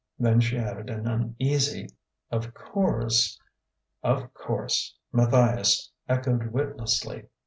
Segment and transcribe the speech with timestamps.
[0.17, 1.87] Then she added an uneasy:
[2.31, 3.39] "Of course...."
[4.01, 7.27] "Of course!" Matthias echoed witlessly.